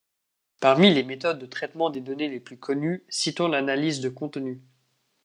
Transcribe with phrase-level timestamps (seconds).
[0.61, 4.59] Parmi les méthodes de traitement des données les plus connues, citons l'analyse de contenu.